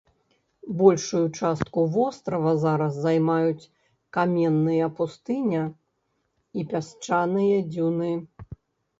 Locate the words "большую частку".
0.77-1.79